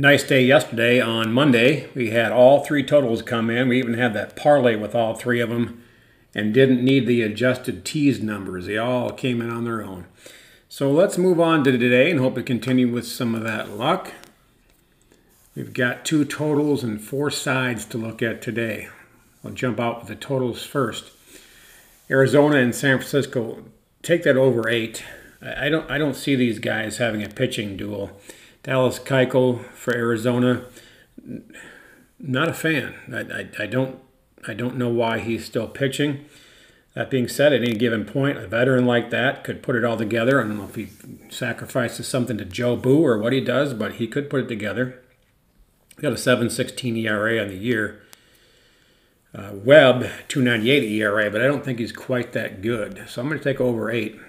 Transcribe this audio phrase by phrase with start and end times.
[0.00, 1.88] Nice day yesterday on Monday.
[1.92, 3.66] We had all three totals come in.
[3.66, 5.82] We even had that parlay with all three of them
[6.36, 8.66] and didn't need the adjusted tease numbers.
[8.66, 10.06] They all came in on their own.
[10.68, 14.12] So let's move on to today and hope to continue with some of that luck.
[15.56, 18.90] We've got two totals and four sides to look at today.
[19.44, 21.10] I'll jump out with the totals first.
[22.08, 23.64] Arizona and San Francisco,
[24.04, 25.02] take that over eight.
[25.42, 28.12] I don't I don't see these guys having a pitching duel.
[28.68, 30.66] Dallas Keuchel for Arizona,
[32.20, 32.96] not a fan.
[33.10, 33.98] I, I, I don't
[34.46, 36.26] I don't know why he's still pitching.
[36.92, 39.96] That being said, at any given point, a veteran like that could put it all
[39.96, 40.38] together.
[40.38, 40.90] I don't know if he
[41.30, 45.00] sacrifices something to Jobu or what he does, but he could put it together.
[45.96, 48.02] He got a 7.16 ERA on the year.
[49.34, 53.04] Uh, Webb 2.98 ERA, but I don't think he's quite that good.
[53.08, 54.20] So I'm going to take over eight.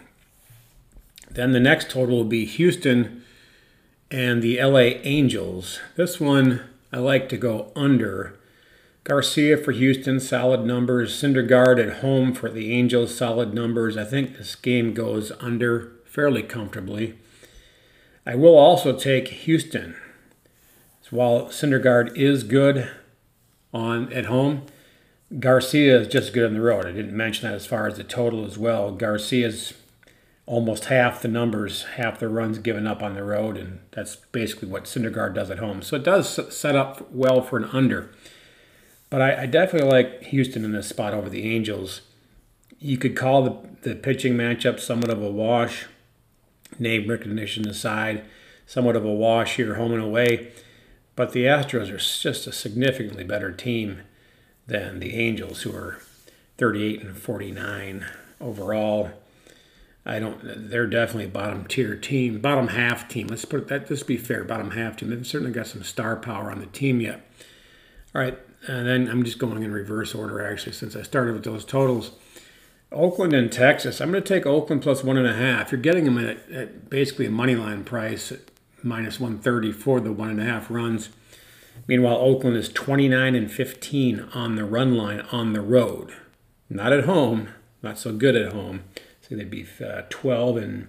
[1.29, 3.18] Then the next total will be Houston
[4.11, 5.79] and the LA Angels.
[5.95, 8.37] This one I like to go under.
[9.03, 11.13] Garcia for Houston, solid numbers.
[11.13, 13.97] Syndergaard at home for the Angels, solid numbers.
[13.97, 17.17] I think this game goes under fairly comfortably.
[18.25, 19.95] I will also take Houston.
[21.01, 22.89] So while Syndergaard is good
[23.73, 24.63] on at home,
[25.39, 26.85] Garcia is just good on the road.
[26.85, 28.91] I didn't mention that as far as the total as well.
[28.91, 29.73] Garcia's
[30.49, 34.67] almost half the numbers, half the runs given up on the road, and that's basically
[34.67, 35.83] what Syndergaard does at home.
[35.83, 38.09] So it does set up well for an under.
[39.11, 42.01] But I, I definitely like Houston in this spot over the Angels.
[42.79, 45.85] You could call the, the pitching matchup somewhat of a wash,
[46.79, 48.25] name recognition aside,
[48.65, 50.51] somewhat of a wash here, home and away.
[51.15, 54.01] But the Astros are just a significantly better team
[54.65, 55.99] than the Angels, who are
[56.57, 58.07] 38 and 49
[58.41, 59.11] overall.
[60.05, 60.69] I don't.
[60.69, 63.27] They're definitely a bottom tier team, bottom half team.
[63.27, 63.89] Let's put that.
[63.89, 65.09] Let's be fair, bottom half team.
[65.09, 67.25] They've certainly got some star power on the team yet.
[68.15, 71.43] All right, and then I'm just going in reverse order actually, since I started with
[71.43, 72.11] those totals.
[72.91, 74.01] Oakland and Texas.
[74.01, 75.71] I'm going to take Oakland plus one and a half.
[75.71, 78.33] You're getting them at, at basically a money line price,
[78.81, 81.09] minus 130 for the one and a half runs.
[81.87, 86.13] Meanwhile, Oakland is 29 and 15 on the run line on the road.
[86.69, 87.49] Not at home,
[87.81, 88.83] not so good at home.
[89.29, 90.87] So they'd be uh, 12 and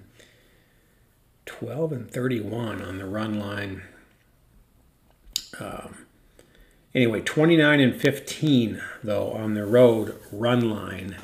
[1.44, 3.82] 12 and 31 on the run line.
[5.58, 6.06] Um,
[6.94, 11.16] anyway, 29 and 15 though on the road run line.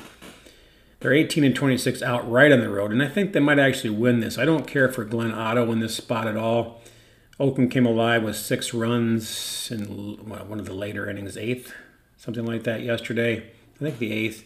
[0.99, 4.19] They're 18 and 26 outright on the road, and I think they might actually win
[4.19, 4.37] this.
[4.37, 6.81] I don't care for Glenn Otto in this spot at all.
[7.39, 9.85] Oakland came alive with six runs in
[10.27, 11.71] one of the later innings, eighth,
[12.17, 13.51] something like that yesterday.
[13.75, 14.43] I think the eighth.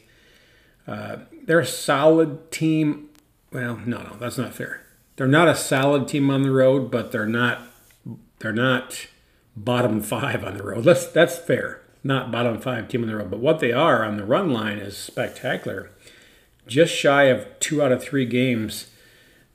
[0.88, 3.10] Uh, they're a solid team.
[3.52, 4.84] Well, no, no, that's not fair.
[5.16, 7.62] They're not a solid team on the road, but they're not
[8.40, 9.08] they're not
[9.56, 10.84] bottom five on the road.
[10.84, 11.82] That's that's fair.
[12.04, 14.80] Not bottom five team on the road, but what they are on the run line
[14.80, 15.92] is spectacular.
[16.68, 18.88] Just shy of two out of three games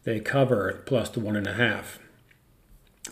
[0.05, 1.99] they cover plus the one and a half.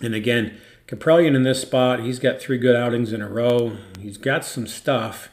[0.00, 3.76] And again, Kaprielian in this spot, he's got three good outings in a row.
[4.00, 5.28] He's got some stuff,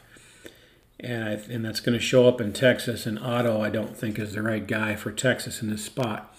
[1.02, 3.06] and, I, and that's going to show up in Texas.
[3.06, 6.34] And Otto, I don't think, is the right guy for Texas in this spot.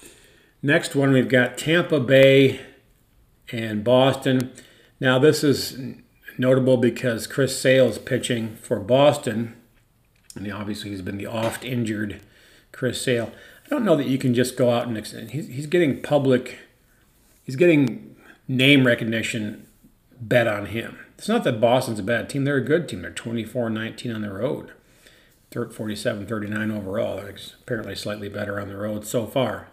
[0.61, 2.61] Next one, we've got Tampa Bay
[3.51, 4.51] and Boston.
[4.99, 5.77] Now, this is
[6.37, 9.55] notable because Chris Sale's pitching for Boston,
[10.35, 12.21] and obviously he's been the oft injured
[12.71, 13.31] Chris Sale.
[13.65, 14.97] I don't know that you can just go out and
[15.29, 16.57] he's, he's getting public,
[17.43, 18.15] he's getting
[18.47, 19.67] name recognition
[20.19, 21.02] bet on him.
[21.17, 22.43] It's not that Boston's a bad team.
[22.43, 23.01] They're a good team.
[23.01, 24.71] They're 24 19 on the road,
[25.51, 27.23] 47 39 overall.
[27.61, 29.67] Apparently slightly better on the road so far.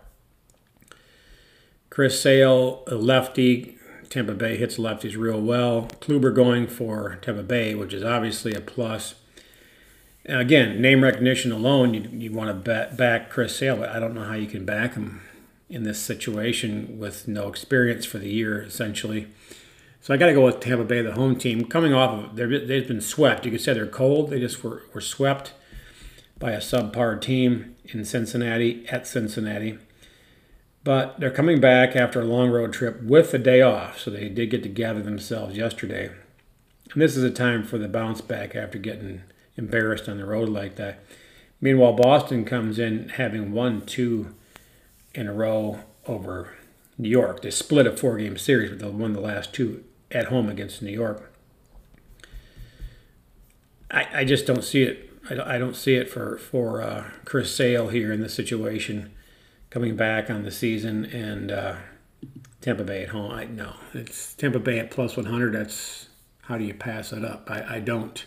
[1.90, 3.76] Chris Sale, a lefty.
[4.08, 5.88] Tampa Bay hits lefties real well.
[6.00, 9.14] Kluber going for Tampa Bay, which is obviously a plus.
[10.24, 14.14] again, name recognition alone, you, you want to bet, back Chris Sale, but I don't
[14.14, 15.22] know how you can back him
[15.68, 19.28] in this situation with no experience for the year, essentially.
[20.02, 21.66] So I got to go with Tampa Bay, the home team.
[21.66, 23.44] Coming off of, they've been swept.
[23.44, 24.30] You could say they're cold.
[24.30, 25.52] They just were, were swept
[26.38, 29.78] by a subpar team in Cincinnati, at Cincinnati.
[30.84, 33.98] But they're coming back after a long road trip with a day off.
[33.98, 36.10] So they did get to gather themselves yesterday.
[36.92, 39.20] And this is a time for the bounce back after getting
[39.56, 41.04] embarrassed on the road like that.
[41.60, 44.34] Meanwhile, Boston comes in having won two
[45.14, 46.56] in a row over
[46.96, 47.42] New York.
[47.42, 50.82] They split a four game series, but they won the last two at home against
[50.82, 51.32] New York.
[53.90, 55.10] I, I just don't see it.
[55.28, 59.12] I, I don't see it for, for uh, Chris Sale here in this situation
[59.70, 61.04] coming back on the season.
[61.06, 61.76] And uh,
[62.60, 63.30] Tampa Bay at home.
[63.30, 65.54] I no, it's Tampa Bay at plus 100.
[65.54, 66.08] That's
[66.42, 67.50] how do you pass it up?
[67.50, 68.24] I, I don't.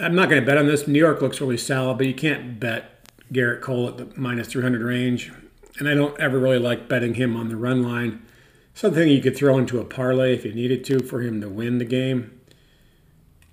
[0.00, 0.88] I'm not going to bet on this.
[0.88, 4.80] New York looks really solid, but you can't bet Gerrit Cole at the minus 300
[4.82, 5.32] range.
[5.78, 8.22] And I don't ever really like betting him on the run line.
[8.80, 11.76] Something you could throw into a parlay if you needed to for him to win
[11.76, 12.40] the game.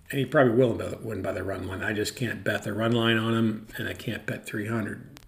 [0.09, 1.83] And he probably will win by the run line.
[1.83, 5.19] I just can't bet the run line on him, and I can't bet 300.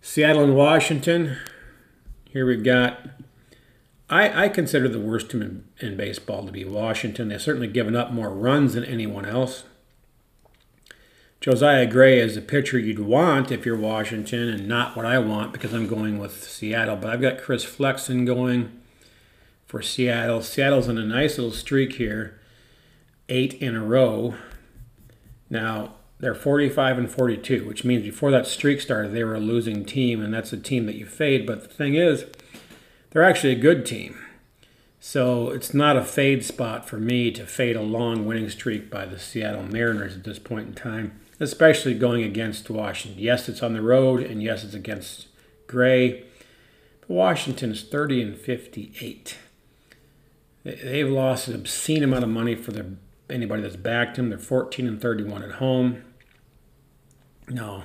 [0.00, 1.36] Seattle and Washington.
[2.28, 2.98] Here we've got.
[4.10, 7.28] I, I consider the worst team in, in baseball to be Washington.
[7.28, 9.62] They've certainly given up more runs than anyone else.
[11.40, 15.52] Josiah Gray is a pitcher you'd want if you're Washington, and not what I want
[15.52, 16.96] because I'm going with Seattle.
[16.96, 18.72] But I've got Chris Flexen going
[19.68, 20.40] for Seattle.
[20.40, 22.40] Seattle's in a nice little streak here,
[23.28, 24.34] eight in a row.
[25.50, 29.84] Now, they're 45 and 42, which means before that streak started, they were a losing
[29.84, 31.46] team, and that's a team that you fade.
[31.46, 32.24] But the thing is,
[33.10, 34.18] they're actually a good team.
[35.00, 39.04] So it's not a fade spot for me to fade a long winning streak by
[39.04, 43.22] the Seattle Mariners at this point in time, especially going against Washington.
[43.22, 45.28] Yes, it's on the road, and yes, it's against
[45.66, 46.24] Gray.
[47.02, 49.36] But Washington's 30 and 58.
[50.64, 52.86] They've lost an obscene amount of money for their,
[53.30, 54.28] anybody that's backed them.
[54.28, 56.02] They're 14 and 31 at home.
[57.48, 57.84] No,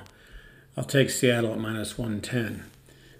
[0.76, 2.66] I'll take Seattle at minus 110.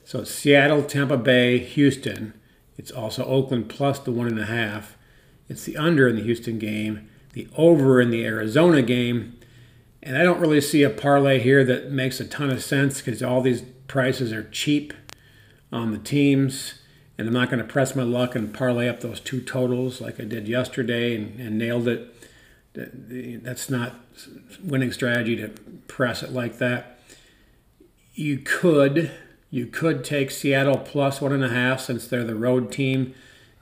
[0.04, 2.34] So it's Seattle, Tampa Bay, Houston.
[2.78, 4.98] It's also Oakland plus the one and a half.
[5.48, 9.38] It's the under in the Houston game, the over in the Arizona game.
[10.02, 13.24] And I don't really see a parlay here that makes a ton of sense because
[13.24, 14.94] all these prices are cheap
[15.72, 16.76] on the teams.
[17.18, 20.20] And I'm not going to press my luck and parlay up those two totals like
[20.20, 22.14] I did yesterday and, and nailed it.
[22.74, 23.94] That's not
[24.64, 25.50] winning strategy to
[25.88, 27.00] press it like that.
[28.16, 29.12] You could
[29.52, 33.14] you could take Seattle plus one and a half since they're the road team.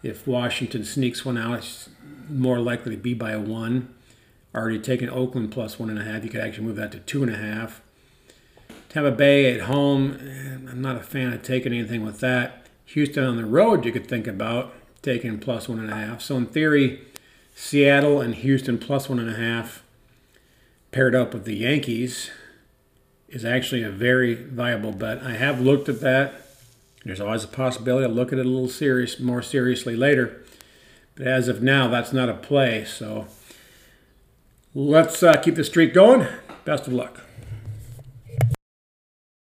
[0.02, 1.90] If Washington sneaks one out, it's
[2.30, 3.94] more likely to be by a one.
[4.56, 6.24] Already taken Oakland plus one and a half.
[6.24, 7.82] You could actually move that to two and a half.
[8.88, 12.68] Tampa Bay at home, eh, I'm not a fan of taking anything with that.
[12.94, 16.22] Houston on the road, you could think about taking plus one and a half.
[16.22, 17.02] So in theory,
[17.56, 19.84] Seattle and Houston plus one and a half
[20.92, 22.32] paired up with the Yankees
[23.30, 25.24] is actually a very viable bet.
[25.24, 26.34] I have looked at that.
[27.06, 30.44] There's always a possibility I'll look at it a little serious, more seriously later.
[31.16, 32.84] But as of now, that's not a play.
[32.84, 33.28] So
[34.76, 36.28] let's uh, keep the streak going.
[36.66, 37.22] Best of luck.